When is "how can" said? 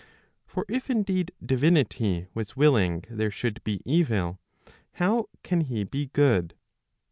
4.93-5.61